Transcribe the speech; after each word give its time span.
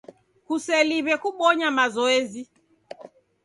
Kuseliw'e 0.45 1.15
kubonya 1.23 1.67
mazoezi. 1.77 2.43